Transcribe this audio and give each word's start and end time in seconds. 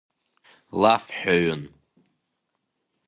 Лафҳәаҩын. 0.81 1.63